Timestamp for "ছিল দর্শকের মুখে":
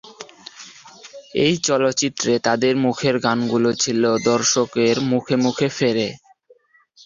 3.73-5.35